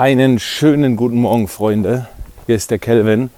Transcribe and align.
Einen 0.00 0.38
schönen 0.38 0.96
guten 0.96 1.20
Morgen, 1.20 1.46
Freunde. 1.46 2.08
Hier 2.46 2.56
ist 2.56 2.70
der 2.70 2.78
Kelvin. 2.78 3.28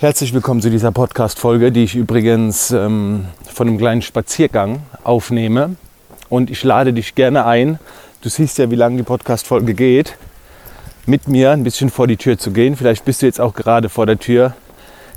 Herzlich 0.00 0.34
willkommen 0.34 0.60
zu 0.60 0.68
dieser 0.68 0.90
Podcast-Folge, 0.90 1.70
die 1.70 1.84
ich 1.84 1.94
übrigens 1.94 2.72
ähm, 2.72 3.26
von 3.46 3.68
einem 3.68 3.78
kleinen 3.78 4.02
Spaziergang 4.02 4.82
aufnehme. 5.04 5.76
Und 6.28 6.50
ich 6.50 6.64
lade 6.64 6.92
dich 6.92 7.14
gerne 7.14 7.46
ein. 7.46 7.78
Du 8.22 8.28
siehst 8.30 8.58
ja, 8.58 8.68
wie 8.72 8.74
lange 8.74 8.96
die 8.96 9.04
Podcast-Folge 9.04 9.74
geht. 9.74 10.16
Mit 11.06 11.28
mir 11.28 11.52
ein 11.52 11.62
bisschen 11.62 11.88
vor 11.90 12.08
die 12.08 12.16
Tür 12.16 12.36
zu 12.36 12.50
gehen. 12.50 12.74
Vielleicht 12.74 13.04
bist 13.04 13.22
du 13.22 13.26
jetzt 13.26 13.40
auch 13.40 13.54
gerade 13.54 13.88
vor 13.90 14.06
der 14.06 14.18
Tür. 14.18 14.56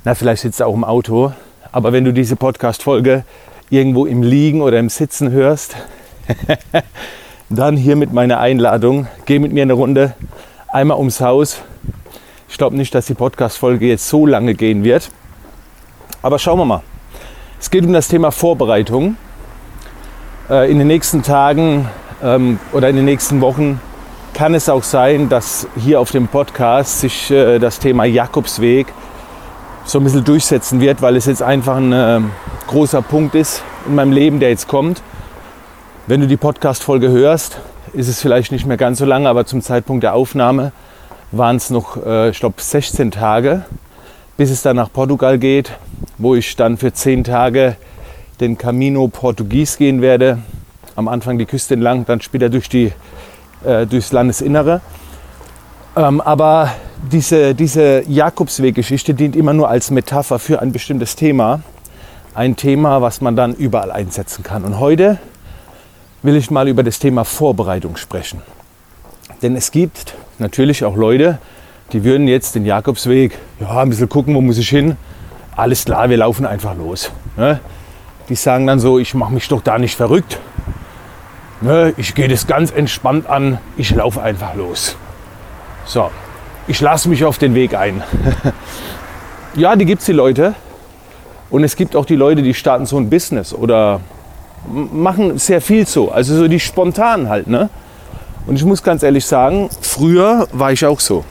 Na, 0.03 0.13
vielleicht 0.13 0.43
sitzt 0.43 0.59
du 0.59 0.65
auch 0.65 0.75
im 0.75 0.83
Auto. 0.83 1.33
Aber 1.71 1.93
wenn 1.93 2.05
du 2.05 2.13
diese 2.13 2.35
Podcast-Folge 2.35 3.23
irgendwo 3.71 4.05
im 4.05 4.21
Liegen 4.21 4.61
oder 4.61 4.77
im 4.77 4.89
Sitzen 4.89 5.31
hörst, 5.31 5.75
dann 7.49 7.77
hiermit 7.77 8.13
meine 8.13 8.39
Einladung. 8.39 9.07
Geh 9.25 9.39
mit 9.39 9.53
mir 9.53 9.63
eine 9.63 9.73
Runde 9.73 10.13
einmal 10.67 10.97
ums 10.97 11.21
Haus. 11.21 11.61
Ich 12.49 12.57
glaube 12.57 12.75
nicht, 12.75 12.93
dass 12.95 13.05
die 13.05 13.13
Podcast-Folge 13.13 13.87
jetzt 13.87 14.07
so 14.07 14.25
lange 14.25 14.55
gehen 14.55 14.83
wird. 14.83 15.09
Aber 16.21 16.39
schauen 16.39 16.59
wir 16.59 16.65
mal. 16.65 16.81
Es 17.59 17.69
geht 17.69 17.85
um 17.85 17.93
das 17.93 18.07
Thema 18.07 18.31
Vorbereitung. 18.31 19.17
Äh, 20.49 20.71
in 20.71 20.79
den 20.79 20.87
nächsten 20.87 21.23
Tagen 21.23 21.87
ähm, 22.23 22.59
oder 22.73 22.89
in 22.89 22.95
den 22.95 23.05
nächsten 23.05 23.41
Wochen 23.41 23.79
kann 24.33 24.53
es 24.53 24.67
auch 24.67 24.83
sein, 24.83 25.29
dass 25.29 25.67
hier 25.77 25.99
auf 25.99 26.11
dem 26.11 26.27
Podcast 26.27 26.99
sich 27.01 27.31
äh, 27.31 27.59
das 27.59 27.79
Thema 27.79 28.05
Jakobsweg 28.05 28.87
so 29.85 29.99
ein 29.99 30.03
bisschen 30.03 30.23
durchsetzen 30.23 30.81
wird, 30.81 31.01
weil 31.01 31.15
es 31.15 31.25
jetzt 31.25 31.41
einfach 31.43 31.77
ein 31.77 31.93
äh, 31.93 32.19
großer 32.67 33.01
Punkt 33.01 33.35
ist 33.35 33.63
in 33.87 33.95
meinem 33.95 34.11
Leben, 34.11 34.39
der 34.39 34.49
jetzt 34.49 34.67
kommt. 34.67 35.01
Wenn 36.07 36.21
du 36.21 36.27
die 36.27 36.37
Podcast-Folge 36.37 37.09
hörst, 37.09 37.57
ist 37.93 38.07
es 38.07 38.21
vielleicht 38.21 38.51
nicht 38.51 38.67
mehr 38.67 38.77
ganz 38.77 38.99
so 38.99 39.05
lange, 39.05 39.27
aber 39.27 39.47
zum 39.47 39.63
Zeitpunkt 39.63 40.03
der 40.03 40.13
Aufnahme 40.13 40.71
waren 41.31 41.55
es 41.55 41.71
noch, 41.71 41.97
äh, 42.05 42.29
ich 42.29 42.39
glaube, 42.39 42.61
16 42.61 43.09
Tage, 43.09 43.65
bis 44.37 44.51
es 44.51 44.61
dann 44.61 44.75
nach 44.75 44.93
Portugal 44.93 45.39
geht, 45.39 45.71
wo 46.19 46.35
ich 46.35 46.55
dann 46.55 46.77
für 46.77 46.93
10 46.93 47.23
Tage 47.23 47.75
den 48.39 48.55
Camino 48.55 49.07
Portugies 49.07 49.77
gehen 49.77 50.03
werde. 50.03 50.37
Am 50.95 51.07
Anfang 51.07 51.39
die 51.39 51.47
Küste 51.47 51.73
entlang, 51.73 52.05
dann 52.05 52.21
später 52.21 52.49
durch 52.49 52.69
die, 52.69 52.93
äh, 53.65 53.87
durchs 53.87 54.11
Landesinnere. 54.11 54.81
Ähm, 55.95 56.21
aber 56.21 56.71
diese, 57.11 57.55
diese 57.55 58.03
Jakobsweg-Geschichte 58.07 59.15
dient 59.15 59.35
immer 59.35 59.53
nur 59.53 59.69
als 59.69 59.89
Metapher 59.89 60.37
für 60.37 60.61
ein 60.61 60.71
bestimmtes 60.71 61.15
Thema. 61.15 61.61
Ein 62.35 62.55
Thema, 62.55 63.01
was 63.01 63.21
man 63.21 63.35
dann 63.35 63.55
überall 63.55 63.91
einsetzen 63.91 64.43
kann. 64.43 64.65
Und 64.65 64.79
heute 64.79 65.17
will 66.25 66.35
ich 66.35 66.49
mal 66.51 66.67
über 66.67 66.83
das 66.83 66.99
Thema 66.99 67.23
Vorbereitung 67.23 67.97
sprechen. 67.97 68.41
Denn 69.41 69.55
es 69.55 69.71
gibt 69.71 70.15
natürlich 70.39 70.83
auch 70.83 70.95
Leute, 70.95 71.39
die 71.93 72.03
würden 72.03 72.27
jetzt 72.27 72.55
den 72.55 72.65
Jakobsweg, 72.65 73.37
ja, 73.59 73.81
ein 73.81 73.89
bisschen 73.89 74.09
gucken, 74.09 74.33
wo 74.33 74.41
muss 74.41 74.57
ich 74.57 74.69
hin. 74.69 74.97
Alles 75.55 75.85
klar, 75.85 76.09
wir 76.09 76.17
laufen 76.17 76.45
einfach 76.45 76.75
los. 76.75 77.11
Ne? 77.37 77.59
Die 78.27 78.35
sagen 78.35 78.65
dann 78.65 78.79
so, 78.79 78.97
ich 78.97 79.13
mache 79.13 79.33
mich 79.33 79.47
doch 79.47 79.61
da 79.61 79.77
nicht 79.77 79.95
verrückt. 79.95 80.39
Ne? 81.61 81.93
Ich 81.97 82.15
gehe 82.15 82.27
das 82.27 82.47
ganz 82.47 82.71
entspannt 82.71 83.27
an, 83.27 83.59
ich 83.77 83.91
laufe 83.91 84.21
einfach 84.21 84.55
los. 84.55 84.97
So, 85.85 86.09
ich 86.67 86.81
lasse 86.81 87.07
mich 87.07 87.23
auf 87.23 87.37
den 87.37 87.53
Weg 87.53 87.75
ein. 87.75 88.01
ja, 89.55 89.75
die 89.75 89.85
gibt 89.85 89.99
es 89.99 90.07
die 90.07 90.13
Leute. 90.13 90.55
Und 91.51 91.63
es 91.63 91.75
gibt 91.75 91.95
auch 91.95 92.05
die 92.05 92.15
Leute, 92.15 92.41
die 92.41 92.55
starten 92.55 92.87
so 92.87 92.97
ein 92.97 93.09
Business 93.09 93.53
oder 93.53 94.01
machen 94.67 95.37
sehr 95.37 95.61
viel 95.61 95.85
so. 95.85 96.11
Also 96.11 96.35
so 96.35 96.47
die 96.47 96.59
spontan 96.59 97.29
halt. 97.29 97.47
Ne? 97.47 97.69
Und 98.47 98.55
ich 98.55 98.65
muss 98.65 98.83
ganz 98.83 99.03
ehrlich 99.03 99.25
sagen, 99.25 99.69
früher 99.81 100.47
war 100.51 100.71
ich 100.71 100.85
auch 100.85 100.99
so. 100.99 101.23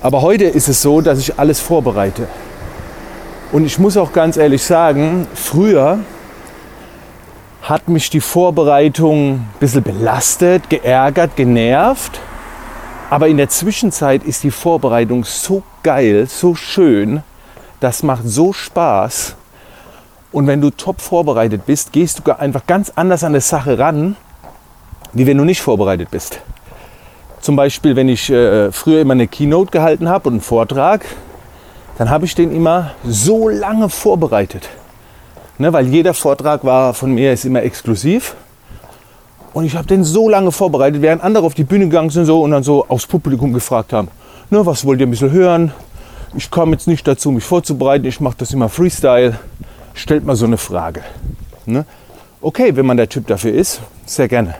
Aber 0.00 0.22
heute 0.22 0.44
ist 0.44 0.68
es 0.68 0.82
so, 0.82 1.00
dass 1.00 1.18
ich 1.18 1.38
alles 1.38 1.60
vorbereite. 1.60 2.28
Und 3.50 3.64
ich 3.64 3.78
muss 3.78 3.96
auch 3.96 4.12
ganz 4.12 4.36
ehrlich 4.36 4.62
sagen, 4.62 5.26
früher 5.34 6.00
hat 7.62 7.88
mich 7.88 8.10
die 8.10 8.20
Vorbereitung 8.20 9.34
ein 9.34 9.48
bisschen 9.58 9.82
belastet, 9.82 10.70
geärgert, 10.70 11.36
genervt. 11.36 12.20
Aber 13.10 13.28
in 13.28 13.36
der 13.36 13.48
Zwischenzeit 13.48 14.22
ist 14.22 14.44
die 14.44 14.50
Vorbereitung 14.50 15.24
so 15.24 15.62
geil, 15.82 16.26
so 16.28 16.54
schön, 16.54 17.22
das 17.80 18.02
macht 18.02 18.22
so 18.26 18.52
Spaß. 18.52 19.34
Und 20.30 20.46
wenn 20.46 20.60
du 20.60 20.70
top 20.70 21.00
vorbereitet 21.00 21.64
bist, 21.66 21.92
gehst 21.92 22.22
du 22.24 22.38
einfach 22.38 22.66
ganz 22.66 22.92
anders 22.94 23.24
an 23.24 23.32
die 23.32 23.40
Sache 23.40 23.78
ran, 23.78 24.16
wie 25.12 25.26
wenn 25.26 25.38
du 25.38 25.44
nicht 25.44 25.62
vorbereitet 25.62 26.10
bist. 26.10 26.40
Zum 27.40 27.56
Beispiel, 27.56 27.96
wenn 27.96 28.08
ich 28.08 28.28
äh, 28.30 28.70
früher 28.72 29.00
immer 29.00 29.12
eine 29.12 29.26
Keynote 29.26 29.70
gehalten 29.70 30.08
habe 30.08 30.28
und 30.28 30.34
einen 30.34 30.40
Vortrag, 30.42 31.04
dann 31.96 32.10
habe 32.10 32.26
ich 32.26 32.34
den 32.34 32.54
immer 32.54 32.92
so 33.04 33.48
lange 33.48 33.88
vorbereitet. 33.88 34.68
Ne, 35.56 35.72
weil 35.72 35.88
jeder 35.88 36.14
Vortrag 36.14 36.64
war 36.64 36.94
von 36.94 37.12
mir 37.12 37.32
ist 37.32 37.44
immer 37.44 37.62
exklusiv. 37.62 38.36
Und 39.54 39.64
ich 39.64 39.74
habe 39.74 39.88
den 39.88 40.04
so 40.04 40.28
lange 40.28 40.52
vorbereitet, 40.52 41.02
während 41.02 41.24
andere 41.24 41.44
auf 41.44 41.54
die 41.54 41.64
Bühne 41.64 41.86
gegangen 41.86 42.10
sind 42.10 42.26
so, 42.26 42.42
und 42.42 42.52
dann 42.52 42.62
so 42.62 42.86
aufs 42.86 43.06
Publikum 43.06 43.52
gefragt 43.52 43.92
haben, 43.92 44.08
ne, 44.50 44.64
was 44.64 44.84
wollt 44.84 45.00
ihr 45.00 45.06
ein 45.06 45.10
bisschen 45.10 45.32
hören? 45.32 45.72
Ich 46.36 46.50
komme 46.50 46.72
jetzt 46.72 46.86
nicht 46.86 47.08
dazu, 47.08 47.30
mich 47.30 47.44
vorzubereiten, 47.44 48.04
ich 48.04 48.20
mache 48.20 48.36
das 48.38 48.52
immer 48.52 48.68
Freestyle 48.68 49.38
stellt 50.00 50.24
mal 50.24 50.36
so 50.36 50.46
eine 50.46 50.58
Frage. 50.58 51.02
Ne? 51.66 51.84
Okay, 52.40 52.76
wenn 52.76 52.86
man 52.86 52.96
der 52.96 53.08
Typ 53.08 53.26
dafür 53.26 53.52
ist, 53.52 53.80
sehr 54.06 54.28
gerne. 54.28 54.54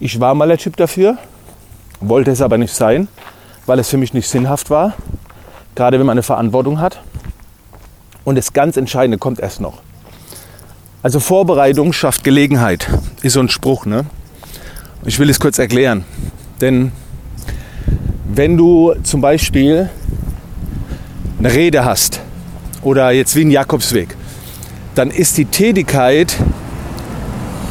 Ich 0.00 0.20
war 0.20 0.34
mal 0.34 0.48
der 0.48 0.58
Typ 0.58 0.76
dafür, 0.76 1.18
wollte 2.00 2.30
es 2.30 2.40
aber 2.40 2.58
nicht 2.58 2.74
sein, 2.74 3.08
weil 3.66 3.78
es 3.78 3.88
für 3.88 3.96
mich 3.96 4.14
nicht 4.14 4.28
sinnhaft 4.28 4.70
war, 4.70 4.94
gerade 5.74 5.98
wenn 5.98 6.06
man 6.06 6.14
eine 6.14 6.22
Verantwortung 6.22 6.80
hat. 6.80 7.00
Und 8.24 8.36
das 8.36 8.52
ganz 8.52 8.76
Entscheidende 8.76 9.18
kommt 9.18 9.40
erst 9.40 9.60
noch. 9.60 9.80
Also 11.02 11.20
Vorbereitung 11.20 11.92
schafft 11.92 12.24
Gelegenheit, 12.24 12.88
ist 13.22 13.34
so 13.34 13.40
ein 13.40 13.48
Spruch. 13.48 13.86
Ne? 13.86 14.04
Ich 15.04 15.18
will 15.18 15.30
es 15.30 15.38
kurz 15.38 15.58
erklären. 15.58 16.04
Denn 16.60 16.92
wenn 18.26 18.56
du 18.56 18.94
zum 19.04 19.20
Beispiel 19.20 19.90
eine 21.38 21.52
Rede 21.52 21.84
hast 21.84 22.20
oder 22.82 23.10
jetzt 23.10 23.36
wie 23.36 23.44
ein 23.44 23.50
Jakobsweg, 23.50 24.16
dann 24.94 25.10
ist 25.10 25.36
die 25.38 25.44
Tätigkeit, 25.44 26.36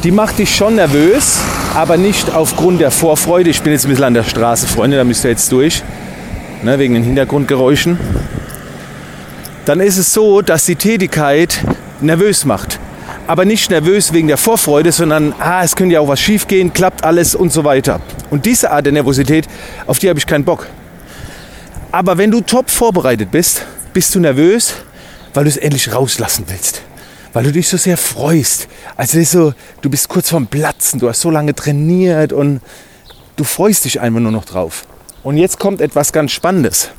die 0.04 0.10
macht 0.12 0.38
dich 0.38 0.54
schon 0.54 0.76
nervös, 0.76 1.38
aber 1.74 1.96
nicht 1.96 2.32
aufgrund 2.34 2.80
der 2.80 2.90
Vorfreude. 2.90 3.50
Ich 3.50 3.62
bin 3.62 3.72
jetzt 3.72 3.84
ein 3.84 3.90
bisschen 3.90 4.04
an 4.04 4.14
der 4.14 4.24
Straße, 4.24 4.66
Freunde, 4.66 4.96
da 4.96 5.04
müsst 5.04 5.24
ihr 5.24 5.30
jetzt 5.30 5.50
durch, 5.50 5.82
ne, 6.62 6.78
wegen 6.78 6.94
den 6.94 7.02
Hintergrundgeräuschen. 7.02 7.98
Dann 9.64 9.80
ist 9.80 9.98
es 9.98 10.12
so, 10.14 10.40
dass 10.40 10.64
die 10.64 10.76
Tätigkeit 10.76 11.62
nervös 12.00 12.44
macht. 12.44 12.78
Aber 13.26 13.44
nicht 13.44 13.70
nervös 13.70 14.14
wegen 14.14 14.28
der 14.28 14.38
Vorfreude, 14.38 14.92
sondern 14.92 15.34
ah, 15.38 15.62
es 15.62 15.76
könnte 15.76 15.94
ja 15.94 16.00
auch 16.00 16.08
was 16.08 16.20
schiefgehen, 16.20 16.72
klappt 16.72 17.04
alles 17.04 17.34
und 17.34 17.52
so 17.52 17.64
weiter. 17.64 18.00
Und 18.30 18.46
diese 18.46 18.70
Art 18.70 18.86
der 18.86 18.92
Nervosität, 18.92 19.46
auf 19.86 19.98
die 19.98 20.08
habe 20.08 20.18
ich 20.18 20.26
keinen 20.26 20.44
Bock. 20.44 20.66
Aber 21.92 22.16
wenn 22.16 22.30
du 22.30 22.40
top 22.40 22.70
vorbereitet 22.70 23.30
bist, 23.30 23.66
bist 23.92 24.14
du 24.14 24.20
nervös, 24.20 24.74
weil 25.34 25.44
du 25.44 25.50
es 25.50 25.56
endlich 25.56 25.92
rauslassen 25.92 26.44
willst. 26.48 26.82
Weil 27.32 27.44
du 27.44 27.52
dich 27.52 27.68
so 27.68 27.76
sehr 27.76 27.96
freust. 27.96 28.68
Also 28.96 29.22
so, 29.22 29.54
du 29.80 29.90
bist 29.90 30.08
kurz 30.08 30.30
vorm 30.30 30.46
Platzen, 30.46 30.98
du 30.98 31.08
hast 31.08 31.20
so 31.20 31.30
lange 31.30 31.54
trainiert 31.54 32.32
und 32.32 32.60
du 33.36 33.44
freust 33.44 33.84
dich 33.84 34.00
einfach 34.00 34.20
nur 34.20 34.32
noch 34.32 34.44
drauf. 34.44 34.86
Und 35.22 35.36
jetzt 35.36 35.58
kommt 35.58 35.80
etwas 35.80 36.12
ganz 36.12 36.32
Spannendes. 36.32 36.90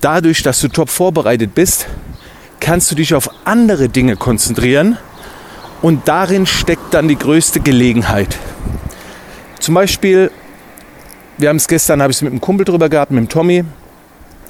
Dadurch, 0.00 0.42
dass 0.42 0.60
du 0.60 0.68
top 0.68 0.90
vorbereitet 0.90 1.54
bist, 1.54 1.86
kannst 2.60 2.90
du 2.90 2.94
dich 2.94 3.14
auf 3.14 3.30
andere 3.44 3.88
Dinge 3.88 4.16
konzentrieren 4.16 4.96
und 5.82 6.06
darin 6.08 6.46
steckt 6.46 6.94
dann 6.94 7.08
die 7.08 7.18
größte 7.18 7.60
Gelegenheit. 7.60 8.36
Zum 9.58 9.74
Beispiel, 9.74 10.30
wir 11.36 11.48
haben 11.48 11.56
es 11.56 11.68
gestern, 11.68 12.00
habe 12.00 12.10
ich 12.10 12.18
es 12.18 12.22
mit 12.22 12.32
einem 12.32 12.40
Kumpel 12.40 12.64
drüber 12.64 12.88
gehabt, 12.88 13.10
mit 13.10 13.24
dem 13.24 13.28
Tommy. 13.28 13.64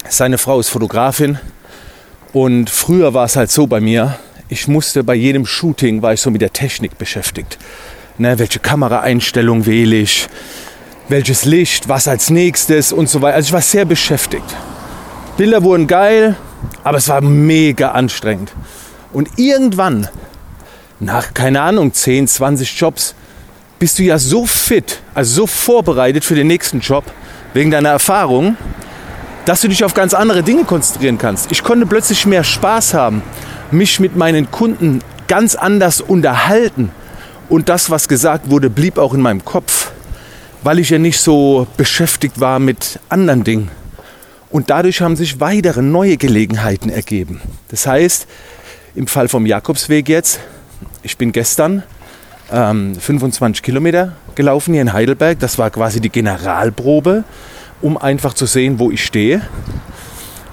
Seine 0.07 0.37
Frau 0.37 0.59
ist 0.59 0.69
Fotografin 0.69 1.39
und 2.33 2.69
früher 2.69 3.13
war 3.13 3.25
es 3.25 3.35
halt 3.35 3.51
so 3.51 3.67
bei 3.67 3.79
mir, 3.79 4.19
ich 4.49 4.67
musste 4.67 5.03
bei 5.03 5.15
jedem 5.15 5.45
Shooting, 5.45 6.01
war 6.01 6.13
ich 6.13 6.21
so 6.21 6.31
mit 6.31 6.41
der 6.41 6.53
Technik 6.53 6.97
beschäftigt. 6.97 7.57
Ne, 8.17 8.37
welche 8.37 8.59
Kameraeinstellung 8.59 9.65
wähle 9.65 9.95
ich, 9.95 10.27
welches 11.07 11.45
Licht, 11.45 11.87
was 11.87 12.07
als 12.07 12.29
nächstes 12.29 12.91
und 12.91 13.09
so 13.09 13.21
weiter. 13.21 13.35
Also 13.35 13.47
ich 13.47 13.53
war 13.53 13.61
sehr 13.61 13.85
beschäftigt. 13.85 14.43
Bilder 15.37 15.63
wurden 15.63 15.87
geil, 15.87 16.35
aber 16.83 16.97
es 16.97 17.07
war 17.07 17.21
mega 17.21 17.91
anstrengend. 17.91 18.51
Und 19.13 19.29
irgendwann, 19.37 20.09
nach 20.99 21.33
keine 21.33 21.61
Ahnung, 21.61 21.93
10, 21.93 22.27
20 22.27 22.79
Jobs, 22.79 23.15
bist 23.79 23.97
du 23.97 24.03
ja 24.03 24.19
so 24.19 24.45
fit, 24.45 24.99
also 25.13 25.41
so 25.41 25.47
vorbereitet 25.47 26.25
für 26.25 26.35
den 26.35 26.47
nächsten 26.47 26.81
Job, 26.81 27.05
wegen 27.53 27.71
deiner 27.71 27.89
Erfahrung, 27.89 28.57
dass 29.49 29.61
du 29.61 29.67
dich 29.67 29.83
auf 29.83 29.95
ganz 29.95 30.13
andere 30.13 30.43
Dinge 30.43 30.63
konzentrieren 30.63 31.17
kannst. 31.17 31.51
Ich 31.51 31.63
konnte 31.63 31.87
plötzlich 31.87 32.27
mehr 32.27 32.43
Spaß 32.43 32.93
haben, 32.93 33.23
mich 33.71 33.99
mit 33.99 34.15
meinen 34.15 34.51
Kunden 34.51 34.99
ganz 35.27 35.55
anders 35.55 36.01
unterhalten. 36.01 36.91
Und 37.49 37.67
das, 37.67 37.89
was 37.89 38.07
gesagt 38.07 38.51
wurde, 38.51 38.69
blieb 38.69 38.99
auch 38.99 39.15
in 39.15 39.21
meinem 39.21 39.43
Kopf. 39.43 39.91
weil 40.61 40.77
ich 40.77 40.91
ja 40.91 40.99
nicht 40.99 41.19
so 41.19 41.65
beschäftigt 41.77 42.39
war 42.39 42.59
mit 42.59 42.99
anderen 43.09 43.43
Dingen. 43.43 43.71
Und 44.51 44.69
dadurch 44.69 45.01
haben 45.01 45.15
sich 45.15 45.39
weitere 45.39 45.81
neue 45.81 46.17
Gelegenheiten 46.17 46.89
ergeben. 46.89 47.41
Das 47.69 47.87
heißt, 47.87 48.27
im 48.93 49.07
Fall 49.07 49.29
vom 49.29 49.47
Jakobsweg 49.47 50.09
jetzt, 50.09 50.41
ich 51.01 51.17
bin 51.17 51.31
gestern 51.31 51.81
ähm, 52.51 52.93
25 52.93 53.63
Kilometer 53.63 54.13
gelaufen 54.35 54.73
hier 54.73 54.83
in 54.83 54.93
Heidelberg. 54.93 55.39
Das 55.39 55.57
war 55.57 55.71
quasi 55.71 56.01
die 56.01 56.09
Generalprobe, 56.09 57.23
um 57.81 57.97
einfach 57.97 58.33
zu 58.33 58.45
sehen, 58.45 58.79
wo 58.79 58.91
ich 58.91 59.03
stehe. 59.03 59.41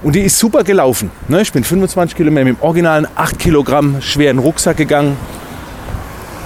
Und 0.02 0.14
die 0.14 0.20
ist 0.20 0.38
super 0.38 0.62
gelaufen. 0.62 1.10
Ne? 1.28 1.42
Ich 1.42 1.52
bin 1.52 1.64
25 1.64 2.16
Kilometer 2.16 2.44
mit 2.44 2.58
dem 2.58 2.62
originalen 2.62 3.06
8 3.14 3.38
Kilogramm 3.38 4.00
schweren 4.02 4.38
Rucksack 4.38 4.76
gegangen. 4.76 5.16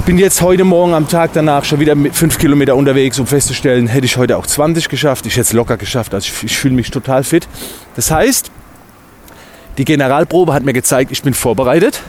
Bin 0.06 0.18
jetzt 0.18 0.40
heute 0.40 0.64
Morgen 0.64 0.94
am 0.94 1.08
Tag 1.08 1.32
danach 1.34 1.64
schon 1.64 1.78
wieder 1.78 1.94
mit 1.94 2.14
5 2.14 2.38
Kilometer 2.38 2.74
unterwegs, 2.74 3.18
um 3.18 3.26
festzustellen, 3.26 3.86
hätte 3.86 4.06
ich 4.06 4.16
heute 4.16 4.36
auch 4.38 4.46
20 4.46 4.88
geschafft. 4.88 5.26
Ich 5.26 5.32
hätte 5.34 5.42
es 5.42 5.52
locker 5.52 5.76
geschafft. 5.76 6.14
Also 6.14 6.28
ich, 6.28 6.44
ich 6.44 6.56
fühle 6.56 6.74
mich 6.74 6.90
total 6.90 7.22
fit. 7.22 7.46
Das 7.96 8.10
heißt, 8.10 8.50
die 9.76 9.84
Generalprobe 9.84 10.54
hat 10.54 10.64
mir 10.64 10.72
gezeigt, 10.72 11.12
ich 11.12 11.22
bin 11.22 11.34
vorbereitet. 11.34 12.00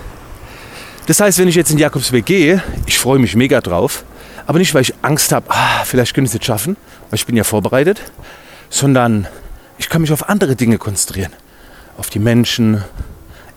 Das 1.08 1.20
heißt, 1.20 1.40
wenn 1.40 1.48
ich 1.48 1.56
jetzt 1.56 1.72
in 1.72 1.78
Jakobsweg 1.78 2.26
gehe, 2.26 2.64
ich 2.86 2.98
freue 2.98 3.20
mich 3.20 3.36
mega 3.36 3.60
drauf. 3.60 4.04
Aber 4.46 4.60
nicht, 4.60 4.74
weil 4.74 4.84
ich 4.84 4.94
Angst 5.02 5.32
habe, 5.32 5.46
ah, 5.50 5.84
vielleicht 5.84 6.14
können 6.14 6.26
ich 6.26 6.30
es 6.30 6.34
nicht 6.34 6.46
schaffen, 6.46 6.78
weil 7.10 7.18
ich 7.18 7.26
bin 7.26 7.36
ja 7.36 7.44
vorbereitet, 7.44 8.02
sondern 8.72 9.28
ich 9.78 9.90
kann 9.90 10.02
mich 10.02 10.12
auf 10.12 10.28
andere 10.28 10.56
Dinge 10.56 10.80
konzentrieren. 10.80 11.34
Auf 11.98 12.10
die 12.10 12.20
Menschen. 12.20 12.84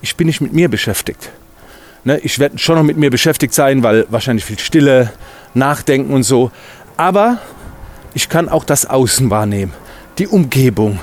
Ich 0.02 0.16
bin 0.16 0.26
nicht 0.26 0.42
mit 0.42 0.52
mir 0.52 0.68
beschäftigt. 0.68 1.30
Ne, 2.02 2.18
ich 2.18 2.38
werde 2.38 2.58
schon 2.58 2.76
noch 2.76 2.82
mit 2.82 2.98
mir 2.98 3.08
beschäftigt 3.08 3.54
sein, 3.54 3.82
weil 3.82 4.04
wahrscheinlich 4.10 4.44
viel 4.44 4.58
Stille, 4.58 5.10
Nachdenken 5.54 6.12
und 6.12 6.24
so. 6.24 6.50
Aber 6.98 7.38
ich 8.12 8.28
kann 8.28 8.50
auch 8.50 8.64
das 8.64 8.84
Außen 8.84 9.30
wahrnehmen, 9.30 9.72
die 10.18 10.26
Umgebung. 10.26 11.00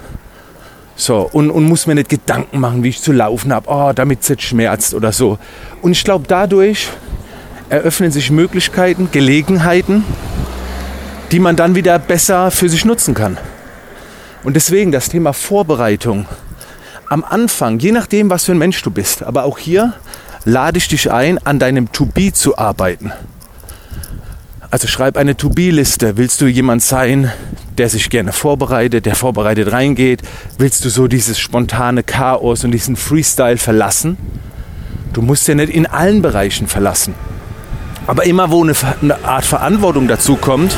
So, 0.96 1.28
und, 1.32 1.50
und 1.50 1.64
muss 1.64 1.88
mir 1.88 1.96
nicht 1.96 2.10
Gedanken 2.10 2.60
machen, 2.60 2.84
wie 2.84 2.90
ich 2.90 3.02
zu 3.02 3.12
laufen 3.12 3.52
habe, 3.52 3.68
oh, 3.72 3.92
damit 3.96 4.30
es 4.30 4.44
schmerzt 4.44 4.94
oder 4.94 5.12
so. 5.12 5.40
Und 5.82 5.94
ich 5.94 6.04
glaube, 6.04 6.26
dadurch 6.28 6.90
eröffnen 7.70 8.12
sich 8.12 8.30
Möglichkeiten, 8.30 9.10
Gelegenheiten, 9.12 10.04
die 11.32 11.40
man 11.40 11.56
dann 11.56 11.74
wieder 11.74 11.98
besser 11.98 12.52
für 12.52 12.70
sich 12.70 12.86
nutzen 12.86 13.16
kann. 13.16 13.38
Und 14.44 14.56
deswegen 14.56 14.92
das 14.92 15.10
Thema 15.10 15.34
Vorbereitung. 15.34 16.26
Am 17.10 17.24
Anfang, 17.24 17.80
je 17.80 17.92
nachdem, 17.92 18.30
was 18.30 18.46
für 18.46 18.54
ein 18.54 18.58
Mensch 18.58 18.82
du 18.82 18.90
bist, 18.90 19.24
aber 19.24 19.44
auch 19.44 19.58
hier 19.58 19.94
lade 20.46 20.78
ich 20.78 20.88
dich 20.88 21.12
ein, 21.12 21.38
an 21.46 21.60
deinem 21.60 21.92
To-Be 21.92 22.34
zu 22.34 22.58
arbeiten. 22.58 23.12
Also 24.72 24.88
schreib 24.88 25.18
eine 25.18 25.36
To-Be-Liste. 25.36 26.16
Willst 26.16 26.40
du 26.40 26.46
jemand 26.48 26.82
sein, 26.82 27.32
der 27.78 27.90
sich 27.90 28.10
gerne 28.10 28.32
vorbereitet, 28.32 29.06
der 29.06 29.16
vorbereitet 29.16 29.72
reingeht? 29.72 30.22
Willst 30.58 30.86
du 30.86 30.90
so 30.90 31.08
dieses 31.08 31.38
spontane 31.38 32.04
Chaos 32.04 32.64
und 32.64 32.72
diesen 32.72 32.96
Freestyle 32.96 33.58
verlassen? 33.58 34.18
Du 35.12 35.22
musst 35.22 35.48
ja 35.50 35.56
nicht 35.56 35.74
in 35.74 35.86
allen 35.86 36.22
Bereichen 36.22 36.68
verlassen. 36.68 37.14
Aber 38.08 38.26
immer, 38.26 38.50
wo 38.50 38.64
eine, 38.64 38.74
eine 39.02 39.24
Art 39.26 39.46
Verantwortung 39.46 40.08
dazu 40.08 40.38
kommt, 40.38 40.76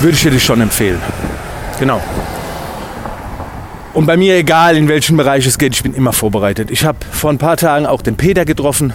würde 0.00 0.16
ich 0.16 0.22
dir 0.22 0.32
das 0.32 0.42
schon 0.42 0.60
empfehlen. 0.60 0.98
Genau. 1.78 2.02
Und 3.94 4.06
bei 4.06 4.16
mir, 4.16 4.36
egal 4.36 4.76
in 4.76 4.88
welchen 4.88 5.16
Bereich 5.16 5.46
es 5.46 5.56
geht, 5.56 5.72
ich 5.72 5.84
bin 5.84 5.94
immer 5.94 6.12
vorbereitet. 6.12 6.72
Ich 6.72 6.84
habe 6.84 6.98
vor 7.12 7.30
ein 7.30 7.38
paar 7.38 7.56
Tagen 7.56 7.86
auch 7.86 8.02
den 8.02 8.16
Peter 8.16 8.44
getroffen. 8.44 8.92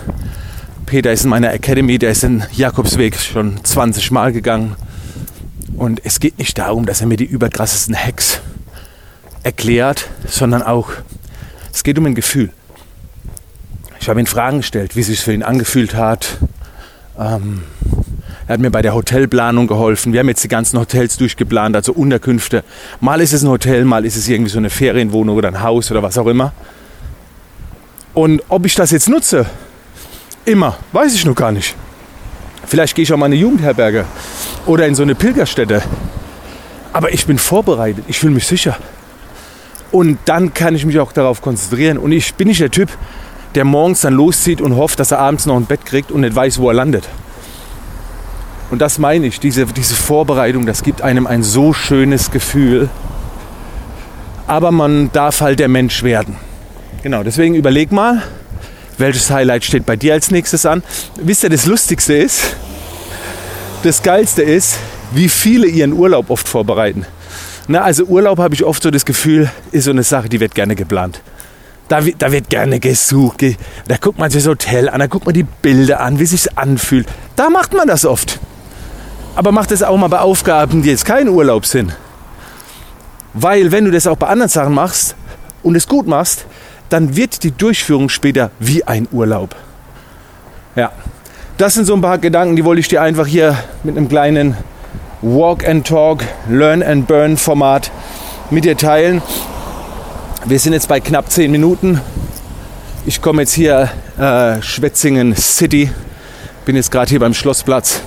Peter 0.86 1.14
ist 1.14 1.24
in 1.24 1.30
meiner 1.30 1.54
Academy, 1.54 1.98
der 1.98 2.12
ist 2.12 2.24
den 2.24 2.44
Jakobsweg 2.52 3.16
schon 3.16 3.64
20 3.64 4.12
Mal 4.12 4.34
gegangen. 4.34 4.76
Und 5.78 6.02
es 6.04 6.20
geht 6.20 6.38
nicht 6.38 6.58
darum, 6.58 6.86
dass 6.86 7.00
er 7.00 7.08
mir 7.08 7.16
die 7.16 7.24
überkrassesten 7.24 7.96
Hacks 7.96 8.42
erklärt, 9.44 10.10
sondern 10.28 10.64
auch, 10.64 10.90
es 11.72 11.84
geht 11.84 11.98
um 11.98 12.06
ein 12.06 12.16
Gefühl. 12.16 12.52
Ich 14.02 14.10
habe 14.10 14.20
ihn 14.20 14.28
Fragen 14.28 14.58
gestellt, 14.58 14.98
wie 14.98 15.02
es 15.02 15.08
sich 15.08 15.22
für 15.22 15.32
ihn 15.32 15.44
angefühlt 15.44 15.96
hat, 15.96 16.40
ähm, 17.18 17.64
er 18.50 18.54
hat 18.54 18.62
mir 18.62 18.72
bei 18.72 18.82
der 18.82 18.96
Hotelplanung 18.96 19.68
geholfen. 19.68 20.12
Wir 20.12 20.22
haben 20.22 20.28
jetzt 20.28 20.44
die 20.44 20.48
ganzen 20.48 20.80
Hotels 20.80 21.18
durchgeplant, 21.18 21.76
also 21.76 21.94
Unterkünfte. 21.94 22.64
Mal 23.00 23.22
ist 23.22 23.32
es 23.32 23.44
ein 23.44 23.48
Hotel, 23.48 23.86
mal 23.86 24.06
ist 24.06 24.16
es 24.16 24.28
irgendwie 24.28 24.50
so 24.50 24.58
eine 24.58 24.72
Ferienwohnung 24.72 25.38
oder 25.38 25.50
ein 25.50 25.62
Haus 25.62 25.92
oder 25.92 26.02
was 26.02 26.18
auch 26.18 26.26
immer. 26.26 26.52
Und 28.16 28.42
ob 28.50 28.66
ich 28.66 28.74
das 28.74 28.90
jetzt 28.90 29.08
nutze, 29.08 29.46
immer, 30.46 30.78
weiß 30.94 31.14
ich 31.14 31.26
noch 31.26 31.36
gar 31.36 31.52
nicht. 31.52 31.76
Vielleicht 32.66 32.96
gehe 32.96 33.04
ich 33.04 33.14
auch 33.14 33.18
mal 33.18 33.28
in 33.28 33.34
eine 33.34 33.42
Jugendherberge 33.42 34.06
oder 34.66 34.88
in 34.88 34.96
so 34.96 35.04
eine 35.04 35.14
Pilgerstätte. 35.14 35.84
Aber 36.92 37.14
ich 37.14 37.28
bin 37.28 37.38
vorbereitet, 37.38 38.06
ich 38.08 38.18
fühle 38.18 38.34
mich 38.34 38.48
sicher. 38.48 38.76
Und 39.92 40.18
dann 40.26 40.56
kann 40.56 40.74
ich 40.74 40.88
mich 40.88 40.98
auch 40.98 41.12
darauf 41.12 41.44
konzentrieren. 41.44 42.00
Und 42.00 42.14
ich 42.14 42.34
bin 42.34 42.48
nicht 42.48 42.62
der 42.62 42.72
Typ, 42.72 42.90
der 43.54 43.64
morgens 43.64 44.02
dann 44.02 44.16
loszieht 44.16 44.60
und 44.60 44.76
hofft, 44.76 45.00
dass 45.00 45.12
er 45.12 45.20
abends 45.20 45.46
noch 45.46 45.56
ein 45.56 45.66
Bett 45.66 45.86
kriegt 45.86 46.12
und 46.12 46.22
nicht 46.22 46.36
weiß, 46.36 46.58
wo 46.58 46.70
er 46.70 46.74
landet. 46.74 47.08
Und 48.70 48.80
das 48.80 49.00
meine 49.00 49.26
ich, 49.28 49.40
diese, 49.40 49.66
diese 49.66 49.96
Vorbereitung, 49.96 50.66
das 50.66 50.84
gibt 50.84 51.02
einem 51.02 51.26
ein 51.26 51.44
so 51.44 51.74
schönes 51.74 52.32
Gefühl. 52.32 52.90
Aber 54.48 54.72
man 54.72 55.12
darf 55.12 55.42
halt 55.42 55.60
der 55.60 55.68
Mensch 55.68 56.04
werden. 56.04 56.36
Genau, 57.02 57.24
deswegen 57.24 57.56
überleg 57.56 57.92
mal, 57.92 58.22
welches 58.98 59.32
Highlight 59.32 59.64
steht 59.64 59.86
bei 59.86 59.96
dir 59.96 60.14
als 60.14 60.32
nächstes 60.32 60.66
an. 60.66 60.84
Wisst 61.20 61.44
ihr, 61.44 61.50
das 61.50 61.66
Lustigste 61.66 62.14
ist, 62.14 62.56
das 63.84 64.04
Geilste 64.04 64.44
ist, 64.44 64.78
wie 65.12 65.30
viele 65.30 65.68
ihren 65.68 65.94
Urlaub 65.94 66.30
oft 66.30 66.48
vorbereiten. 66.48 67.06
Na, 67.68 67.82
also 67.82 68.04
Urlaub 68.04 68.40
habe 68.40 68.54
ich 68.54 68.64
oft 68.64 68.84
so 68.84 68.92
das 68.92 69.06
Gefühl, 69.06 69.50
ist 69.72 69.86
so 69.86 69.92
eine 69.92 70.04
Sache, 70.04 70.30
die 70.30 70.40
wird 70.40 70.54
gerne 70.54 70.76
geplant. 70.76 71.22
Da, 71.88 72.02
da 72.02 72.32
wird 72.32 72.50
gerne 72.50 72.80
gesucht. 72.80 73.44
Da 73.88 73.98
guckt 73.98 74.20
man 74.20 74.30
sich 74.30 74.44
das 74.44 74.50
Hotel 74.50 74.90
an, 74.90 75.00
da 75.00 75.08
guckt 75.08 75.26
man 75.26 75.34
die 75.34 75.44
Bilder 75.44 76.02
an, 76.02 76.20
wie 76.20 76.26
sich 76.26 76.58
anfühlt. 76.58 77.08
Da 77.36 77.50
macht 77.50 77.74
man 77.74 77.88
das 77.88 78.06
oft. 78.06 78.40
Aber 79.40 79.54
macht 79.54 79.72
es 79.72 79.84
auch 79.84 79.96
mal 79.96 80.10
bei 80.10 80.20
Aufgaben, 80.20 80.82
die 80.82 80.90
jetzt 80.90 81.06
kein 81.06 81.30
Urlaub 81.30 81.66
sind. 81.66 81.96
Weil 83.34 83.72
wenn 83.72 83.86
du 83.86 83.92
das 83.92 84.06
auch 84.06 84.18
bei 84.18 84.28
anderen 84.28 84.50
Sachen 84.50 84.74
machst 84.74 85.16
und 85.64 85.78
es 85.78 85.88
gut 85.88 86.08
machst, 86.08 86.46
dann 86.90 87.16
wird 87.16 87.44
die 87.44 87.52
Durchführung 87.52 88.10
später 88.10 88.52
wie 88.60 88.84
ein 88.84 89.08
Urlaub. 89.14 89.56
Ja, 90.76 90.92
das 91.58 91.76
sind 91.76 91.86
so 91.86 91.94
ein 91.94 92.02
paar 92.02 92.18
Gedanken, 92.18 92.58
die 92.58 92.66
wollte 92.66 92.82
ich 92.82 92.90
dir 92.90 93.02
einfach 93.02 93.28
hier 93.28 93.56
mit 93.86 93.96
einem 93.96 94.10
kleinen 94.10 94.58
Walk 95.22 95.66
and 95.66 95.88
Talk, 95.88 96.22
Learn 96.50 96.84
and 96.84 97.08
Burn 97.08 97.38
Format 97.38 97.92
mit 98.50 98.66
dir 98.66 98.76
teilen. 98.76 99.22
Wir 100.44 100.60
sind 100.60 100.74
jetzt 100.74 100.90
bei 100.90 101.00
knapp 101.00 101.32
10 101.32 101.50
Minuten. 101.50 102.02
Ich 103.06 103.22
komme 103.22 103.44
jetzt 103.44 103.54
hier 103.54 103.90
äh, 104.18 104.62
Schwetzingen 104.62 105.34
City. 105.38 105.90
Bin 106.66 106.76
jetzt 106.76 106.92
gerade 106.92 107.10
hier 107.10 107.22
beim 107.22 107.34
Schlossplatz. 107.34 108.02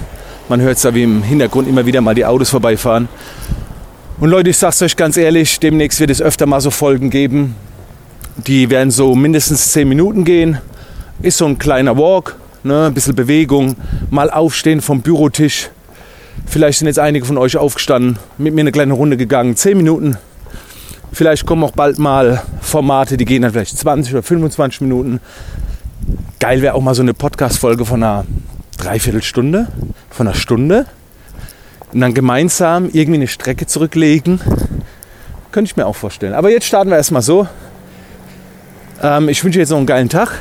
Man 0.48 0.60
hört 0.60 0.76
es 0.76 0.82
da 0.82 0.94
wie 0.94 1.02
im 1.02 1.22
Hintergrund 1.22 1.68
immer 1.68 1.86
wieder 1.86 2.00
mal 2.00 2.14
die 2.14 2.24
Autos 2.24 2.50
vorbeifahren. 2.50 3.08
Und 4.20 4.28
Leute, 4.28 4.50
ich 4.50 4.58
sag's 4.58 4.82
euch 4.82 4.96
ganz 4.96 5.16
ehrlich, 5.16 5.60
demnächst 5.60 6.00
wird 6.00 6.10
es 6.10 6.20
öfter 6.20 6.46
mal 6.46 6.60
so 6.60 6.70
Folgen 6.70 7.10
geben. 7.10 7.54
Die 8.46 8.70
werden 8.70 8.90
so 8.90 9.14
mindestens 9.14 9.72
10 9.72 9.88
Minuten 9.88 10.24
gehen. 10.24 10.58
Ist 11.22 11.38
so 11.38 11.46
ein 11.46 11.58
kleiner 11.58 11.96
Walk, 11.96 12.36
ne, 12.62 12.86
ein 12.86 12.94
bisschen 12.94 13.14
Bewegung, 13.14 13.76
mal 14.10 14.30
aufstehen 14.30 14.80
vom 14.80 15.02
Bürotisch. 15.02 15.70
Vielleicht 16.46 16.78
sind 16.78 16.88
jetzt 16.88 16.98
einige 16.98 17.24
von 17.24 17.38
euch 17.38 17.56
aufgestanden, 17.56 18.18
mit 18.38 18.54
mir 18.54 18.62
eine 18.62 18.72
kleine 18.72 18.94
Runde 18.94 19.16
gegangen. 19.16 19.56
10 19.56 19.76
Minuten, 19.76 20.18
Vielleicht 21.12 21.44
kommen 21.44 21.62
auch 21.62 21.72
bald 21.72 21.98
mal 21.98 22.42
Formate, 22.62 23.18
die 23.18 23.26
gehen 23.26 23.42
dann 23.42 23.52
vielleicht 23.52 23.76
20 23.76 24.14
oder 24.14 24.22
25 24.22 24.80
Minuten. 24.80 25.20
Geil 26.40 26.62
wäre 26.62 26.74
auch 26.74 26.80
mal 26.80 26.94
so 26.94 27.02
eine 27.02 27.12
Podcast-Folge 27.12 27.84
von 27.84 28.02
einer 28.02 28.24
Dreiviertelstunde, 28.82 29.68
von 30.10 30.26
einer 30.26 30.36
Stunde. 30.36 30.86
Und 31.92 32.00
dann 32.00 32.14
gemeinsam 32.14 32.88
irgendwie 32.92 33.18
eine 33.18 33.28
Strecke 33.28 33.66
zurücklegen. 33.66 34.40
Könnte 35.52 35.70
ich 35.70 35.76
mir 35.76 35.86
auch 35.86 35.96
vorstellen. 35.96 36.32
Aber 36.32 36.50
jetzt 36.50 36.66
starten 36.66 36.90
wir 36.90 36.96
erstmal 36.96 37.22
so. 37.22 37.46
Ähm, 39.02 39.28
ich 39.28 39.44
wünsche 39.44 39.58
jetzt 39.58 39.70
noch 39.70 39.76
einen 39.76 39.86
geilen 39.86 40.08
Tag. 40.08 40.40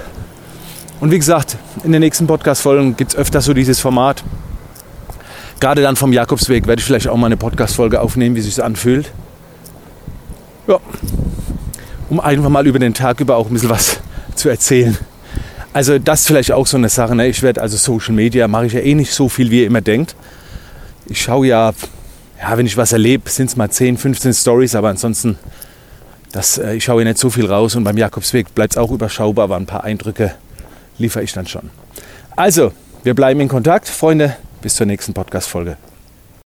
Und 1.02 1.12
wie 1.12 1.20
gesagt, 1.20 1.58
in 1.84 1.92
den 1.92 2.00
nächsten 2.00 2.28
Podcast-Folgen 2.28 2.96
gibt 2.96 3.12
es 3.12 3.18
öfter 3.18 3.42
so 3.42 3.54
dieses 3.54 3.80
Format. 3.80 4.24
Gerade 5.60 5.82
dann 5.82 5.96
vom 5.96 6.14
Jakobsweg 6.14 6.68
werde 6.68 6.80
ich 6.80 6.86
vielleicht 6.86 7.08
auch 7.08 7.18
mal 7.18 7.28
eine 7.28 7.38
Podcast-Folge 7.38 8.02
aufnehmen, 8.02 8.36
wie 8.36 8.42
sich 8.42 8.64
anfühlt. 8.64 9.12
Ja, 10.68 10.80
um 12.10 12.20
einfach 12.20 12.50
mal 12.50 12.66
über 12.66 12.80
den 12.80 12.94
Tag 12.94 13.20
über 13.20 13.36
auch 13.36 13.48
ein 13.48 13.54
bisschen 13.54 13.70
was 13.70 14.00
zu 14.36 14.50
erzählen. 14.50 14.98
Also 15.74 16.00
das 16.00 16.22
ist 16.22 16.28
vielleicht 16.28 16.52
auch 16.52 16.68
so 16.68 16.78
eine 16.78 16.90
Sache. 16.90 17.16
Ne? 17.16 17.28
Ich 17.28 17.42
werde 17.42 17.62
also 17.62 17.78
Social 17.78 18.14
Media 18.14 18.48
mache 18.48 18.66
ich 18.66 18.74
ja 18.74 18.82
eh 18.82 18.94
nicht 18.94 19.14
so 19.14 19.30
viel, 19.30 19.52
wie 19.52 19.62
ihr 19.62 19.68
immer 19.68 19.82
denkt. 19.82 20.16
Ich 21.06 21.22
schaue 21.22 21.48
ja, 21.48 21.72
ja, 22.40 22.58
wenn 22.58 22.66
ich 22.66 22.78
was 22.78 22.92
erlebe, 22.92 23.30
sind 23.30 23.48
es 23.48 23.56
mal 23.56 23.70
10, 23.70 23.98
15 23.98 24.34
Stories, 24.34 24.76
aber 24.76 24.90
ansonsten, 24.90 25.38
das, 26.32 26.58
äh, 26.58 26.76
ich 26.76 26.84
schaue 26.84 27.02
ja 27.02 27.08
nicht 27.08 27.18
so 27.18 27.30
viel 27.30 27.46
raus 27.46 27.76
und 27.76 27.84
beim 27.84 27.98
Jakobsweg 27.98 28.54
bleibt 28.54 28.74
es 28.74 28.78
auch 28.78 28.92
überschaubar, 28.92 29.46
aber 29.46 29.58
ein 29.58 29.66
paar 29.66 29.84
Eindrücke 29.84 30.34
liefere 30.98 31.24
ich 31.24 31.34
dann 31.34 31.48
schon. 31.48 31.70
Also, 32.36 32.74
wir 33.04 33.14
bleiben 33.14 33.40
in 33.40 33.48
Kontakt, 33.48 33.88
Freunde. 33.88 34.36
Bis 34.62 34.76
zur 34.76 34.86
nächsten 34.86 35.14
Podcast-Folge. 35.14 35.78